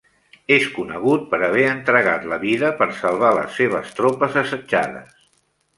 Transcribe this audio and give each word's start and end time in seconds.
És 0.53 0.63
conegut 0.77 1.27
per 1.33 1.41
haver 1.49 1.67
entregat 1.73 2.27
la 2.33 2.41
vida 2.47 2.73
per 2.81 2.91
salvar 3.03 3.31
les 3.41 3.55
seves 3.61 3.95
tropes 4.01 4.41
assetjades. 4.45 5.19